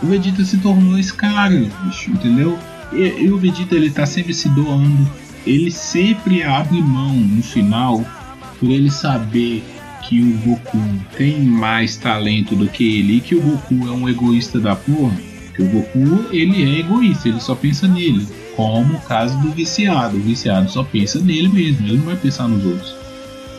o 0.03 0.07
Vegeta 0.07 0.45
se 0.45 0.57
tornou 0.59 0.99
esse 0.99 1.13
cara, 1.13 1.71
bicho, 1.85 2.11
entendeu? 2.11 2.59
E, 2.91 3.25
e, 3.25 3.31
o 3.31 3.37
Vegeta 3.37 3.75
ele 3.75 3.91
tá 3.91 4.07
sempre 4.07 4.33
se 4.33 4.49
doando, 4.49 5.07
ele 5.47 5.71
sempre 5.71 6.43
abre 6.43 6.81
mão 6.81 7.15
no 7.15 7.43
final 7.43 8.03
por 8.59 8.71
ele 8.71 8.91
saber 8.91 9.63
que 10.03 10.23
o 10.23 10.39
Goku 10.39 10.79
tem 11.17 11.41
mais 11.41 11.97
talento 11.97 12.57
do 12.57 12.67
que 12.67 12.99
ele 12.99 13.19
e 13.19 13.21
que 13.21 13.35
o 13.35 13.43
Goku 13.43 13.89
é 13.89 13.91
um 13.91 14.09
egoísta 14.09 14.59
da 14.59 14.75
porra. 14.75 15.17
Que 15.55 15.63
o 15.63 15.69
Goku 15.69 16.27
ele 16.31 16.63
é 16.63 16.81
egoísta, 16.81 17.29
ele 17.29 17.41
só 17.41 17.55
pensa 17.55 17.87
nele, 17.87 18.27
como 18.57 18.95
o 18.95 19.01
caso 19.03 19.39
do 19.39 19.51
viciado. 19.51 20.17
O 20.17 20.21
viciado 20.21 20.71
só 20.71 20.83
pensa 20.83 21.19
nele 21.21 21.49
mesmo, 21.49 21.87
ele 21.87 21.99
não 21.99 22.07
vai 22.07 22.17
pensar 22.17 22.49
nos 22.49 22.65
outros. 22.65 22.95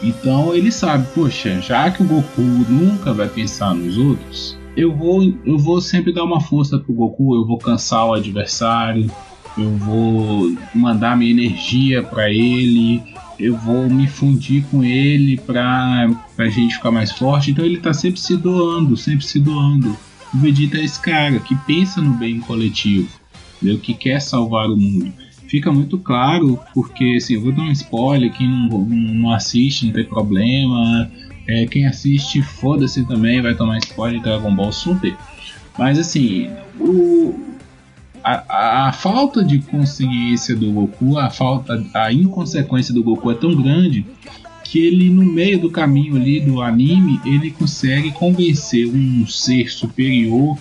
Então 0.01 0.53
ele 0.55 0.72
sabe, 0.72 1.08
poxa, 1.13 1.62
já 1.62 1.89
que 1.91 2.03
o 2.03 2.05
Goku 2.05 2.41
nunca 2.41 3.13
vai 3.13 3.27
pensar 3.27 3.74
nos 3.74 3.98
outros, 3.98 4.58
eu 4.75 4.96
vou, 4.96 5.24
eu 5.46 5.58
vou 5.58 5.80
sempre 5.80 6.12
dar 6.12 6.24
uma 6.24 6.42
força 6.42 6.80
pro 6.80 6.94
Goku, 6.94 7.36
eu 7.36 7.46
vou 7.46 7.58
cansar 7.58 8.06
o 8.06 8.13
adversário, 8.13 9.10
eu 9.58 9.70
vou 9.77 10.56
mandar 10.74 11.18
minha 11.18 11.32
energia 11.32 12.01
para 12.01 12.30
ele, 12.30 13.01
eu 13.39 13.56
vou 13.56 13.89
me 13.89 14.08
fundir 14.08 14.63
com 14.65 14.84
ele 14.84 15.38
pra, 15.38 16.10
pra 16.36 16.50
gente 16.50 16.75
ficar 16.75 16.92
mais 16.92 17.12
forte. 17.12 17.51
Então 17.51 17.63
ele 17.63 17.77
tá 17.77 17.94
sempre 17.94 18.20
se 18.20 18.36
doando, 18.36 18.98
sempre 18.98 19.25
se 19.25 19.39
doando. 19.39 19.96
O 20.34 20.38
Vegeta 20.38 20.77
é 20.77 20.84
esse 20.84 21.00
cara 21.00 21.39
que 21.39 21.56
pensa 21.68 22.01
no 22.01 22.13
bem 22.15 22.39
coletivo, 22.39 23.08
entendeu? 23.58 23.80
que 23.80 23.94
quer 23.94 24.20
salvar 24.20 24.68
o 24.70 24.77
mundo. 24.77 25.13
Fica 25.48 25.72
muito 25.72 26.00
claro, 26.00 26.60
porque 26.74 27.15
assim, 27.18 27.36
eu 27.36 27.42
vou 27.42 27.51
dar 27.51 27.62
um 27.62 27.72
spoiler, 27.72 28.34
quem 28.34 28.50
não, 28.50 28.80
não 28.80 29.32
assiste 29.32 29.86
não 29.86 29.94
tem 29.94 30.03
problema. 30.03 31.12
É, 31.48 31.66
quem 31.66 31.86
assiste, 31.86 32.42
foda-se 32.42 33.06
também, 33.06 33.42
vai 33.42 33.54
tomar 33.54 33.78
spoiler 33.80 34.20
de 34.20 34.24
Dragon 34.24 34.56
Ball 34.56 34.72
Super. 34.72 35.16
Mas 35.78 36.00
assim, 36.00 36.50
o, 36.80 37.38
a, 38.24 38.88
a, 38.88 38.94
falta 38.94 39.44
de 39.44 39.60
consciência 39.60 40.56
do 40.56 40.72
Goku, 40.72 41.18
a 41.18 41.30
falta, 41.30 41.84
a 41.94 42.14
inconsequência 42.14 42.94
do 42.94 43.04
Goku 43.04 43.32
é 43.32 43.36
tão 43.36 43.54
grande 43.56 44.06
que 44.64 44.80
ele 44.80 45.10
no 45.10 45.26
meio 45.26 45.60
do 45.60 45.70
caminho 45.70 46.16
ali 46.16 46.40
do 46.40 46.62
anime 46.62 47.20
ele 47.26 47.52
consegue 47.52 48.12
convencer 48.12 48.88
um 48.88 49.28
ser 49.28 49.70
superior 49.70 50.58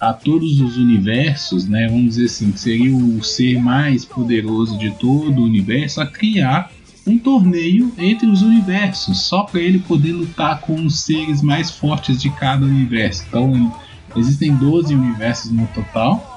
a 0.00 0.12
todos 0.12 0.60
os 0.60 0.76
universos, 0.76 1.68
né? 1.68 1.86
Vamos 1.86 2.16
dizer 2.16 2.26
assim, 2.26 2.50
que 2.50 2.58
seria 2.58 2.94
o 2.94 3.22
ser 3.22 3.60
mais 3.60 4.04
poderoso 4.04 4.78
de 4.78 4.90
todo 4.92 5.40
o 5.40 5.44
universo 5.44 6.00
a 6.00 6.06
criar 6.06 6.72
um 7.06 7.16
torneio 7.16 7.92
entre 7.96 8.26
os 8.26 8.42
universos, 8.42 9.22
só 9.22 9.44
para 9.44 9.60
ele 9.60 9.78
poder 9.78 10.12
lutar 10.12 10.60
com 10.60 10.74
os 10.84 11.00
seres 11.00 11.40
mais 11.40 11.70
fortes 11.70 12.20
de 12.20 12.28
cada 12.30 12.66
universo. 12.66 13.24
Então, 13.28 13.72
existem 14.16 14.54
12 14.54 14.94
universos 14.94 15.52
no 15.52 15.66
total. 15.68 16.34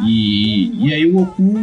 E, 0.00 0.86
e 0.86 0.94
aí 0.94 1.06
o 1.06 1.12
Goku 1.12 1.54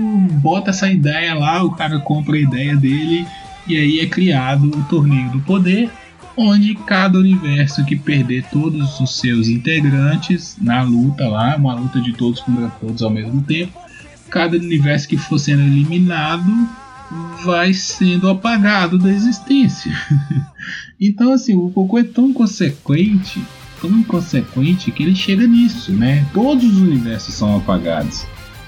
bota 0.42 0.72
essa 0.72 0.92
ideia 0.92 1.34
lá, 1.36 1.64
o 1.64 1.72
cara 1.72 2.00
compra 2.00 2.36
a 2.36 2.40
ideia 2.40 2.76
dele 2.76 3.26
e 3.68 3.78
aí 3.78 4.00
é 4.00 4.08
criado 4.08 4.68
o 4.68 4.84
torneio 4.86 5.30
do 5.30 5.40
poder, 5.42 5.90
onde 6.36 6.74
cada 6.74 7.20
universo 7.20 7.86
que 7.86 7.96
perder 7.96 8.44
todos 8.52 9.00
os 9.00 9.20
seus 9.20 9.48
integrantes 9.48 10.58
na 10.60 10.82
luta 10.82 11.28
lá, 11.28 11.56
uma 11.56 11.76
luta 11.76 12.02
de 12.02 12.12
todos 12.12 12.42
contra 12.42 12.70
todos 12.70 13.04
ao 13.04 13.12
mesmo 13.12 13.42
tempo, 13.44 13.80
cada 14.30 14.58
universo 14.58 15.08
que 15.08 15.16
for 15.16 15.38
sendo 15.38 15.62
eliminado 15.62 16.52
vai 17.44 17.74
sendo 17.74 18.30
apagado 18.30 18.98
da 18.98 19.10
existência. 19.10 19.92
então, 21.00 21.34
assim, 21.34 21.54
o 21.54 21.68
Goku 21.68 21.98
é 21.98 22.04
tão 22.04 22.34
consequente, 22.34 23.44
tão 23.82 23.92
inconsequente 23.92 24.92
que 24.92 25.04
ele 25.04 25.16
chega 25.16 25.46
nisso, 25.46 25.92
né? 25.92 26.26
Todos 26.34 26.66
os 26.66 26.80
universos 26.80 27.36
são 27.36 27.58
apagados. 27.58 28.26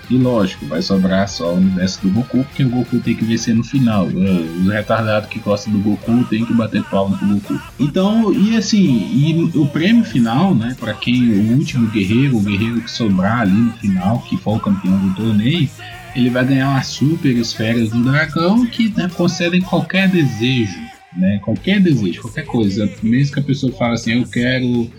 E 0.09 0.17
lógico, 0.17 0.65
vai 0.67 0.81
sobrar 0.81 1.27
só 1.27 1.53
o 1.53 1.57
universo 1.57 2.01
do 2.01 2.09
Goku, 2.09 2.43
porque 2.43 2.63
o 2.63 2.69
Goku 2.69 2.99
tem 2.99 3.15
que 3.15 3.25
vencer 3.25 3.55
no 3.55 3.63
final. 3.63 4.07
É, 4.07 4.61
os 4.61 4.71
retardados 4.71 5.29
que 5.29 5.39
gostam 5.39 5.73
do 5.73 5.79
Goku 5.79 6.23
tem 6.25 6.45
que 6.45 6.53
bater 6.53 6.83
palma 6.83 7.17
pro 7.17 7.27
Goku. 7.27 7.59
Então, 7.79 8.33
e 8.33 8.55
assim, 8.55 9.09
e 9.13 9.51
o 9.57 9.65
prêmio 9.65 10.03
final, 10.03 10.53
né, 10.53 10.75
para 10.79 10.93
quem 10.93 11.29
o 11.31 11.57
último 11.57 11.87
guerreiro, 11.87 12.37
o 12.37 12.41
guerreiro 12.41 12.81
que 12.81 12.91
sobrar 12.91 13.41
ali 13.41 13.51
no 13.51 13.73
final, 13.73 14.19
que 14.19 14.37
for 14.37 14.57
o 14.57 14.59
campeão 14.59 14.97
do 14.97 15.15
torneio, 15.15 15.69
ele 16.15 16.29
vai 16.29 16.45
ganhar 16.45 16.69
uma 16.69 16.81
super 16.81 17.35
esferas 17.35 17.89
do 17.89 18.03
dragão 18.03 18.65
que 18.65 18.89
né, 18.95 19.09
concedem 19.15 19.61
qualquer 19.61 20.07
desejo, 20.07 20.79
né? 21.15 21.39
Qualquer 21.43 21.81
desejo, 21.81 22.21
qualquer 22.21 22.45
coisa. 22.45 22.89
Mesmo 23.03 23.33
que 23.33 23.39
a 23.39 23.43
pessoa 23.43 23.71
fale 23.73 23.95
assim, 23.95 24.13
eu 24.13 24.27
quero, 24.27 24.89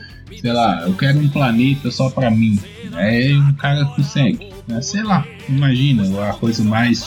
sei 0.41 0.53
lá, 0.53 0.83
eu 0.83 0.95
quero 0.95 1.19
um 1.19 1.29
planeta 1.29 1.91
só 1.91 2.11
para 2.11 2.31
mim. 2.31 2.59
Aí 2.93 3.37
o 3.37 3.55
cara 3.55 3.85
consegue, 3.87 4.51
né? 4.67 4.81
Sei 4.81 5.03
lá, 5.03 5.27
imagina 5.49 6.29
a 6.29 6.33
coisa 6.35 6.63
mais 6.65 7.07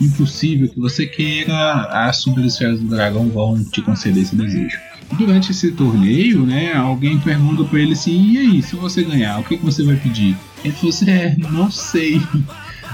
impossível 0.00 0.68
que 0.68 0.78
você 0.78 1.06
queira, 1.06 1.82
as 2.06 2.16
super 2.16 2.44
esferas 2.44 2.80
do 2.80 2.88
dragão 2.88 3.28
vão 3.28 3.62
te 3.64 3.80
conceder 3.82 4.22
esse 4.22 4.34
desejo. 4.34 4.78
Durante 5.12 5.52
esse 5.52 5.70
torneio, 5.72 6.44
né, 6.44 6.72
alguém 6.74 7.18
pergunta 7.20 7.62
para 7.64 7.78
ele 7.78 7.92
assim: 7.92 8.32
e 8.32 8.38
aí, 8.38 8.62
se 8.62 8.74
você 8.74 9.02
ganhar, 9.02 9.38
o 9.38 9.44
que, 9.44 9.56
que 9.56 9.64
você 9.64 9.82
vai 9.84 9.96
pedir? 9.96 10.36
Ele 10.64 10.74
falou 10.74 10.90
assim: 10.90 11.10
é, 11.10 11.36
não 11.38 11.70
sei. 11.70 12.20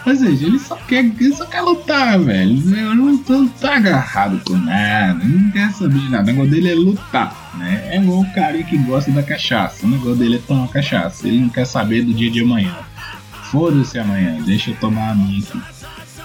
Ou 0.07 0.17
seja, 0.17 0.47
ele 0.47 0.59
só 0.59 0.77
quer, 0.77 1.05
ele 1.05 1.35
só 1.35 1.45
quer 1.45 1.61
lutar, 1.61 2.19
velho. 2.19 2.53
Ele 2.53 2.95
não, 2.95 2.95
não 2.95 3.49
tá 3.49 3.77
agarrado 3.77 4.41
com 4.45 4.57
nada, 4.57 5.23
não 5.23 5.51
quer 5.51 5.71
saber 5.73 5.99
de 5.99 6.09
nada. 6.09 6.23
O 6.23 6.27
negócio 6.27 6.51
dele 6.51 6.71
é 6.71 6.75
lutar, 6.75 7.53
né? 7.59 7.91
É 7.93 8.01
o 8.01 8.25
cara 8.35 8.63
que 8.63 8.79
gosta 8.79 9.11
da 9.11 9.23
cachaça. 9.23 9.87
O 9.87 9.91
negócio 9.91 10.17
dele 10.17 10.37
é 10.37 10.39
tomar 10.39 10.69
cachaça. 10.69 11.29
Ele 11.29 11.41
não 11.41 11.51
quer 11.51 11.67
saber 11.67 12.03
do 12.03 12.15
dia 12.15 12.31
de 12.31 12.41
amanhã. 12.41 12.75
Foda-se 13.51 13.99
amanhã, 13.99 14.39
deixa 14.45 14.71
eu 14.71 14.77
tomar 14.77 15.11
a 15.11 15.15
minha 15.15 15.41
aqui. 15.41 15.61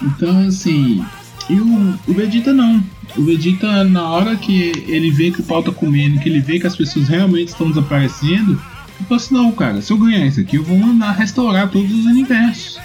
Então, 0.02 0.46
assim. 0.46 1.04
E 1.48 1.54
o, 1.54 1.98
o 2.06 2.14
Vegeta 2.14 2.52
não. 2.52 2.82
O 3.16 3.24
Vegeta, 3.24 3.84
na 3.84 4.08
hora 4.08 4.36
que 4.36 4.84
ele 4.88 5.10
vê 5.10 5.30
que 5.30 5.40
o 5.40 5.44
pau 5.44 5.62
tá 5.62 5.70
comendo, 5.70 6.20
que 6.20 6.28
ele 6.28 6.40
vê 6.40 6.58
que 6.58 6.66
as 6.66 6.76
pessoas 6.76 7.08
realmente 7.08 7.48
estão 7.48 7.68
desaparecendo, 7.68 8.52
ele 8.52 9.08
fala 9.08 9.20
assim: 9.20 9.34
não, 9.34 9.52
cara, 9.52 9.80
se 9.80 9.92
eu 9.92 9.98
ganhar 9.98 10.26
isso 10.26 10.40
aqui, 10.40 10.56
eu 10.56 10.64
vou 10.64 10.76
mandar 10.76 11.12
restaurar 11.12 11.70
todos 11.70 11.92
os 11.92 12.04
universos 12.06 12.78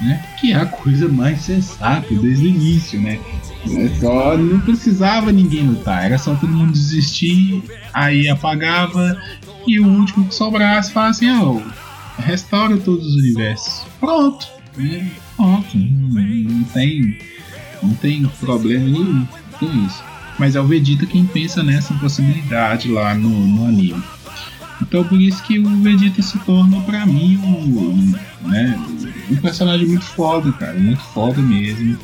né? 0.00 0.22
Que 0.40 0.52
é 0.52 0.56
a 0.56 0.66
coisa 0.66 1.08
mais 1.08 1.40
sensata 1.40 2.14
desde 2.14 2.46
o 2.46 2.48
início, 2.48 3.00
né? 3.00 3.18
É 3.66 3.88
só 4.00 4.36
não 4.36 4.60
precisava 4.60 5.32
ninguém 5.32 5.66
lutar, 5.66 6.04
era 6.04 6.18
só 6.18 6.34
todo 6.34 6.52
mundo 6.52 6.72
desistir, 6.72 7.62
aí 7.92 8.28
apagava 8.28 9.16
e 9.66 9.80
o 9.80 9.88
último 9.88 10.26
que 10.28 10.34
sobrasse 10.34 10.92
fala 10.92 11.08
assim, 11.08 11.30
ó, 11.30 11.52
oh, 11.52 11.62
restaura 12.18 12.76
todos 12.76 13.06
os 13.06 13.16
universos. 13.16 13.84
Pronto? 14.00 14.46
Pronto, 15.36 15.76
não, 15.76 16.22
não, 16.22 16.64
tem 16.64 17.18
não 17.82 17.94
tem 17.94 18.26
problema 18.40 18.84
nenhum 18.84 19.26
com 19.58 19.66
isso. 19.86 20.02
Mas 20.38 20.56
é 20.56 20.60
o 20.60 20.66
Vegeta 20.66 21.06
quem 21.06 21.24
pensa 21.24 21.62
nessa 21.62 21.94
possibilidade 21.94 22.90
lá 22.90 23.14
no, 23.14 23.28
no 23.28 23.66
anime. 23.66 24.02
Então 24.82 25.04
por 25.04 25.20
isso 25.20 25.42
que 25.44 25.58
o 25.58 25.82
Vegeta 25.82 26.20
se 26.22 26.38
torna 26.40 26.80
para 26.80 27.06
mim 27.06 27.36
um, 27.36 28.14
né, 28.48 28.78
um 29.30 29.36
personagem 29.36 29.86
muito 29.86 30.04
foda, 30.04 30.50
cara, 30.52 30.78
muito 30.78 31.02
foda 31.02 31.40
mesmo. 31.40 31.96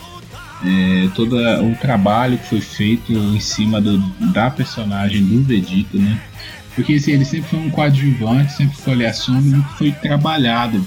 É, 0.62 1.08
todo 1.14 1.36
o 1.36 1.74
trabalho 1.76 2.36
que 2.36 2.46
foi 2.46 2.60
feito 2.60 3.12
em 3.12 3.40
cima 3.40 3.80
do, 3.80 3.98
da 4.32 4.50
personagem 4.50 5.24
do 5.24 5.42
Vegeta, 5.42 5.96
né? 5.96 6.20
Porque 6.80 6.94
assim, 6.94 7.12
ele 7.12 7.26
sempre 7.26 7.50
foi 7.50 7.58
um 7.58 7.68
coadjuvante, 7.68 8.52
sempre 8.54 8.74
foi 8.74 8.94
ali 8.94 9.04
a 9.04 9.12
sombra, 9.12 9.58
nunca 9.58 9.68
foi 9.76 9.92
trabalhado. 9.92 10.82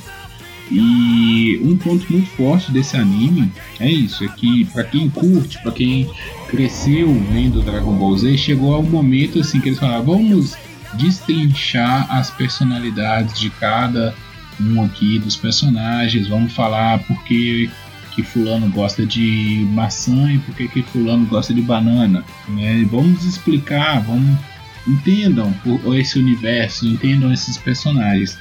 E 0.71 1.61
um 1.63 1.77
ponto 1.77 2.11
muito 2.11 2.27
forte 2.31 2.71
desse 2.71 2.97
anime 2.97 3.51
é 3.79 3.91
isso, 3.91 4.23
é 4.23 4.27
que 4.27 4.65
para 4.65 4.85
quem 4.85 5.07
curte, 5.07 5.61
para 5.61 5.71
quem 5.71 6.09
cresceu 6.47 7.13
vendo 7.31 7.61
Dragon 7.61 7.93
Ball 7.93 8.17
Z, 8.17 8.35
chegou 8.37 8.73
ao 8.73 8.81
momento 8.81 9.39
assim 9.39 9.59
que 9.59 9.69
eles 9.69 9.77
falaram, 9.77 10.03
vamos 10.03 10.55
destrinchar 10.95 12.07
as 12.11 12.31
personalidades 12.31 13.39
de 13.39 13.51
cada 13.51 14.15
um 14.59 14.83
aqui 14.83 15.19
dos 15.19 15.35
personagens, 15.35 16.27
vamos 16.27 16.53
falar 16.53 17.03
porque 17.03 17.69
que 18.15 18.23
fulano 18.23 18.67
gosta 18.71 19.05
de 19.05 19.67
maçã 19.71 20.31
e 20.31 20.39
porque 20.39 20.67
que 20.67 20.81
fulano 20.81 21.27
gosta 21.27 21.53
de 21.53 21.61
banana, 21.61 22.23
né? 22.47 22.83
Vamos 22.89 23.25
explicar, 23.25 24.01
vamos 24.01 24.39
entendam 24.87 25.53
esse 25.97 26.19
universo, 26.19 26.87
entendam 26.87 27.31
esses 27.31 27.57
personagens. 27.57 28.37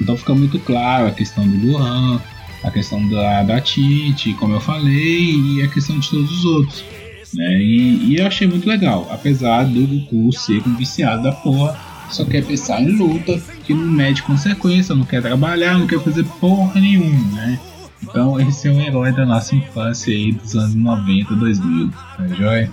Então 0.00 0.16
fica 0.16 0.34
muito 0.34 0.58
claro 0.60 1.06
a 1.06 1.10
questão 1.10 1.46
do 1.46 1.66
Luan, 1.66 2.20
a 2.64 2.70
questão 2.70 3.06
da, 3.08 3.42
da 3.42 3.60
Titi, 3.60 4.34
como 4.34 4.54
eu 4.54 4.60
falei, 4.60 5.34
e 5.34 5.62
a 5.62 5.68
questão 5.68 5.98
de 5.98 6.08
todos 6.08 6.30
os 6.30 6.44
outros. 6.44 6.84
Né? 7.34 7.58
E, 7.58 8.12
e 8.12 8.16
eu 8.18 8.26
achei 8.26 8.46
muito 8.46 8.68
legal, 8.68 9.08
apesar 9.10 9.64
do 9.64 9.86
Goku 9.86 10.32
ser 10.32 10.62
um 10.66 10.76
viciado 10.76 11.22
da 11.22 11.32
porra, 11.32 11.78
só 12.10 12.24
quer 12.24 12.44
pensar 12.44 12.82
em 12.82 12.90
luta, 12.90 13.40
que 13.64 13.72
não 13.72 13.86
mede 13.86 14.22
consequência, 14.22 14.94
não 14.94 15.04
quer 15.04 15.22
trabalhar, 15.22 15.78
não 15.78 15.86
quer 15.86 16.00
fazer 16.00 16.24
porra 16.40 16.78
nenhuma, 16.78 17.36
né? 17.36 17.58
Então 18.02 18.38
esse 18.40 18.68
é 18.68 18.70
o 18.70 18.80
herói 18.80 19.12
da 19.12 19.24
nossa 19.24 19.54
infância 19.54 20.12
aí 20.12 20.32
dos 20.32 20.54
anos 20.54 20.74
90, 20.74 21.34
2000, 21.34 21.90
tá 21.90 22.28
joia? 22.28 22.70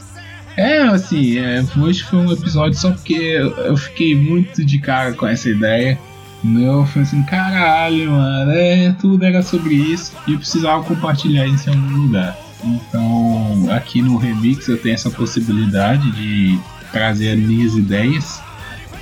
É, 0.59 0.81
assim, 0.81 1.37
é, 1.37 1.63
hoje 1.77 2.03
foi 2.03 2.19
um 2.19 2.33
episódio 2.33 2.77
só 2.77 2.91
porque 2.91 3.13
eu 3.13 3.77
fiquei 3.77 4.13
muito 4.13 4.65
de 4.65 4.77
cara 4.77 5.13
com 5.13 5.25
essa 5.25 5.47
ideia. 5.47 5.97
Eu 6.43 6.85
falei 6.85 7.03
assim, 7.03 7.23
caralho, 7.23 8.11
mano, 8.11 8.51
é, 8.51 8.93
tudo 8.99 9.23
era 9.23 9.41
sobre 9.41 9.73
isso 9.75 10.11
e 10.27 10.33
eu 10.33 10.37
precisava 10.37 10.83
compartilhar 10.83 11.47
isso 11.47 11.69
em 11.69 11.73
algum 11.73 11.95
lugar. 12.07 12.37
Então, 12.61 13.71
aqui 13.71 14.01
no 14.01 14.17
Remix 14.17 14.67
eu 14.67 14.77
tenho 14.77 14.95
essa 14.95 15.09
possibilidade 15.09 16.11
de 16.11 16.59
trazer 16.91 17.31
as 17.31 17.39
minhas 17.39 17.75
ideias, 17.75 18.41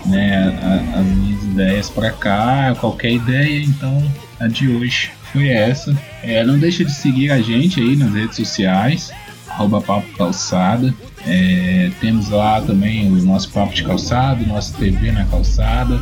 né, 0.06 0.56
as 0.96 1.06
minhas 1.08 1.44
ideias 1.44 1.90
para 1.90 2.12
cá, 2.12 2.76
qualquer 2.80 3.14
ideia, 3.14 3.64
então 3.64 4.12
a 4.40 4.48
de 4.48 4.70
hoje 4.70 5.10
foi 5.34 5.48
essa. 5.48 5.98
É, 6.22 6.44
não 6.44 6.60
deixa 6.60 6.86
de 6.86 6.94
seguir 6.94 7.32
a 7.32 7.42
gente 7.42 7.80
aí 7.80 7.96
nas 7.96 8.14
redes 8.14 8.36
sociais, 8.36 9.12
arroba 9.58 9.82
Papo 9.82 10.08
Calçada. 10.16 10.94
É, 11.26 11.92
temos 12.00 12.30
lá 12.30 12.62
também 12.62 13.12
o 13.12 13.16
nosso 13.24 13.52
Papo 13.52 13.74
de 13.74 13.84
Calçado, 13.84 14.46
nosso 14.46 14.78
TV 14.78 15.12
na 15.12 15.26
Calçada. 15.26 16.00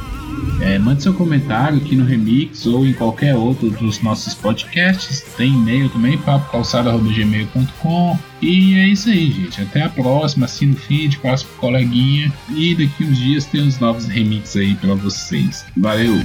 É, 0.62 0.78
mande 0.78 1.02
seu 1.02 1.14
comentário 1.14 1.78
aqui 1.78 1.96
no 1.96 2.06
Remix 2.06 2.66
ou 2.66 2.86
em 2.86 2.94
qualquer 2.94 3.36
outro 3.36 3.70
dos 3.70 4.02
nossos 4.02 4.34
podcasts. 4.34 5.22
Tem 5.38 5.54
e-mail 5.54 5.90
também, 5.90 6.18
papocalçada.gmail.com. 6.18 8.20
E 8.42 8.76
é 8.76 8.88
isso 8.88 9.10
aí, 9.10 9.32
gente. 9.32 9.62
Até 9.62 9.84
a 9.84 9.90
próxima. 9.90 10.46
Assina 10.46 10.74
o 10.74 10.78
feed, 10.78 11.18
passa 11.20 11.46
pro 11.46 11.56
coleguinha. 11.56 12.32
E 12.50 12.76
daqui 12.76 13.06
uns 13.06 13.18
dias 13.18 13.46
tem 13.46 13.66
os 13.66 13.80
novos 13.80 14.06
remixes 14.06 14.58
aí 14.58 14.76
para 14.76 14.94
vocês. 14.96 15.66
Valeu! 15.78 16.16